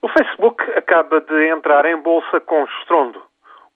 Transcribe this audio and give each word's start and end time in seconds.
O 0.00 0.06
Facebook 0.06 0.62
acaba 0.76 1.20
de 1.20 1.48
entrar 1.48 1.84
em 1.84 1.96
bolsa 1.96 2.38
com 2.40 2.62
estrondo. 2.64 3.20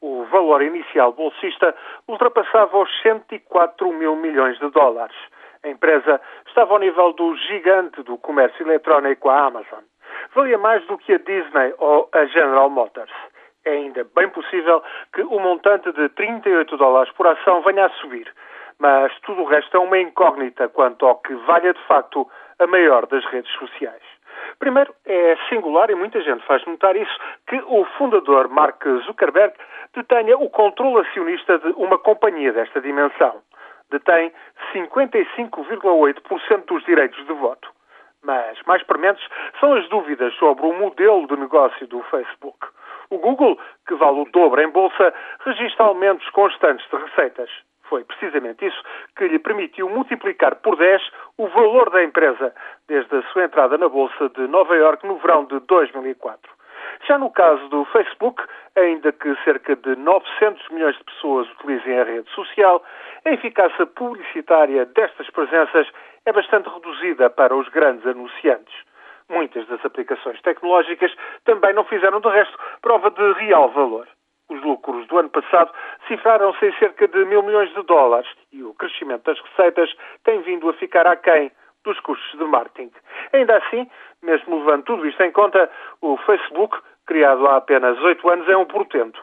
O 0.01 0.23
valor 0.27 0.63
inicial 0.63 1.13
bolsista 1.13 1.75
ultrapassava 2.07 2.79
os 2.79 3.03
104 3.03 3.93
mil 3.93 4.15
milhões 4.15 4.57
de 4.61 4.71
dólares. 4.71 5.17
A 5.65 5.69
empresa 5.69 6.21
estava 6.47 6.75
ao 6.75 6.79
nível 6.79 7.13
do 7.13 7.37
gigante 7.37 8.05
do 8.05 8.17
comércio 8.19 8.65
eletrónico, 8.65 9.29
a 9.29 9.47
Amazon. 9.47 9.81
Valia 10.33 10.59
mais 10.59 10.87
do 10.87 10.97
que 10.97 11.13
a 11.13 11.19
Disney 11.19 11.75
ou 11.79 12.09
a 12.13 12.25
General 12.27 12.71
Motors. 12.71 13.13
É 13.65 13.73
ainda 13.73 14.07
bem 14.15 14.29
possível 14.29 14.81
que 15.13 15.23
o 15.23 15.41
montante 15.41 15.91
de 15.91 16.09
38 16.11 16.77
dólares 16.77 17.13
por 17.15 17.27
ação 17.27 17.63
venha 17.63 17.87
a 17.87 17.91
subir, 18.01 18.33
mas 18.79 19.13
tudo 19.23 19.43
o 19.43 19.47
resto 19.47 19.77
é 19.77 19.81
uma 19.81 19.99
incógnita 19.99 20.69
quanto 20.69 21.05
ao 21.05 21.17
que 21.17 21.35
valha 21.35 21.75
de 21.75 21.83
facto 21.87 22.31
a 22.61 22.67
maior 22.69 23.07
das 23.07 23.25
redes 23.25 23.53
sociais. 23.55 24.03
Primeiro, 24.63 24.95
é 25.05 25.37
singular, 25.49 25.91
e 25.91 25.97
muita 25.97 26.23
gente 26.23 26.47
faz 26.47 26.65
notar 26.67 26.95
isso, 26.95 27.19
que 27.49 27.61
o 27.67 27.85
fundador 27.99 28.49
Mark 28.49 28.81
Zuckerberg 29.05 29.53
detenha 29.93 30.39
o 30.39 30.49
controle 30.49 31.01
acionista 31.01 31.59
de 31.59 31.73
uma 31.73 31.99
companhia 31.99 32.53
desta 32.53 32.81
dimensão. 32.81 33.43
Detém 33.91 34.33
55,8% 34.73 36.65
dos 36.67 36.85
direitos 36.85 37.27
de 37.27 37.33
voto. 37.33 37.69
Mas 38.23 38.57
mais 38.65 38.85
prementes 38.85 39.27
são 39.59 39.73
as 39.73 39.89
dúvidas 39.89 40.33
sobre 40.35 40.65
o 40.65 40.73
modelo 40.75 41.27
de 41.27 41.37
negócio 41.37 41.85
do 41.89 42.01
Facebook. 42.05 42.65
O 43.11 43.19
Google, 43.19 43.59
que 43.89 43.97
vale 43.97 44.21
o 44.21 44.31
dobro 44.31 44.63
em 44.63 44.69
bolsa, 44.69 45.13
registra 45.45 45.87
aumentos 45.87 46.31
constantes 46.31 46.89
de 46.89 46.97
receitas. 46.99 47.51
Foi 47.89 48.05
precisamente 48.05 48.65
isso 48.65 48.83
que 49.17 49.27
lhe 49.27 49.39
permitiu 49.39 49.87
multiplicar 49.91 50.55
por 50.63 50.77
10 50.77 51.03
o 51.37 51.49
valor 51.49 51.91
da 51.91 52.03
empresa 52.03 52.55
desde 52.93 53.17
a 53.17 53.23
sua 53.33 53.45
entrada 53.45 53.79
na 53.79 53.89
Bolsa 53.89 54.29
de 54.29 54.47
Nova 54.49 54.77
York 54.77 55.07
no 55.07 55.17
verão 55.17 55.47
de 55.47 55.59
2004. 55.61 56.39
Já 57.09 57.17
no 57.17 57.31
caso 57.31 57.67
do 57.71 57.87
Facebook, 57.87 58.45
ainda 58.77 59.11
que 59.13 59.35
cerca 59.45 59.75
de 59.75 59.97
900 59.97 60.69
milhões 60.69 60.99
de 60.99 61.05
pessoas 61.05 61.51
utilizem 61.53 61.99
a 61.99 62.05
rede 62.05 62.29
social, 62.33 62.85
a 63.25 63.31
eficácia 63.31 63.87
publicitária 63.87 64.85
destas 64.85 65.31
presenças 65.31 65.89
é 66.27 66.33
bastante 66.33 66.69
reduzida 66.69 67.31
para 67.31 67.57
os 67.57 67.67
grandes 67.71 68.07
anunciantes. 68.07 68.75
Muitas 69.31 69.67
das 69.69 69.83
aplicações 69.87 70.39
tecnológicas 70.43 71.15
também 71.47 71.73
não 71.73 71.85
fizeram, 71.85 72.21
de 72.21 72.29
resto, 72.29 72.59
prova 72.83 73.11
de 73.11 73.33
real 73.41 73.71
valor. 73.71 74.07
Os 74.51 74.61
lucros 74.61 75.07
do 75.07 75.17
ano 75.17 75.31
passado 75.31 75.73
cifraram-se 76.09 76.67
em 76.67 76.75
cerca 76.75 77.09
de 77.09 77.25
mil 77.25 77.43
milhões 77.43 77.73
de 77.73 77.83
dólares 77.85 78.29
e 78.53 78.63
o 78.63 78.75
crescimento 78.75 79.25
das 79.25 79.41
receitas 79.41 79.91
tem 80.25 80.43
vindo 80.43 80.69
a 80.69 80.75
ficar 80.75 81.07
aquém 81.07 81.51
dos 81.85 81.99
custos 82.01 82.39
de 82.39 82.45
marketing. 82.45 82.93
Ainda 83.33 83.57
assim, 83.59 83.89
mesmo 84.23 84.59
levando 84.59 84.85
tudo 84.85 85.07
isto 85.07 85.23
em 85.23 85.33
conta, 85.33 85.71
o 86.01 86.17
Facebook, 86.19 86.79
criado 87.07 87.47
há 87.47 87.57
apenas 87.57 87.99
oito 88.01 88.29
anos, 88.29 88.49
é 88.49 88.57
um 88.57 88.65
portento. 88.65 89.21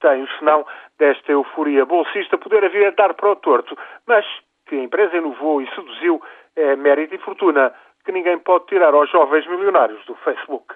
Tem, 0.00 0.26
senão, 0.38 0.66
desta 0.98 1.32
euforia 1.32 1.84
bolsista 1.84 2.38
poder 2.38 2.68
vir 2.70 2.86
a 2.86 2.90
dar 2.90 3.14
para 3.14 3.30
o 3.30 3.36
torto, 3.36 3.76
mas 4.06 4.24
que 4.66 4.76
a 4.76 4.82
empresa 4.82 5.16
inovou 5.16 5.60
e 5.60 5.68
seduziu 5.74 6.22
é 6.56 6.76
mérito 6.76 7.14
e 7.14 7.18
fortuna 7.18 7.72
que 8.04 8.12
ninguém 8.12 8.38
pode 8.38 8.66
tirar 8.66 8.94
aos 8.94 9.10
jovens 9.10 9.46
milionários 9.46 10.04
do 10.06 10.14
Facebook. 10.16 10.74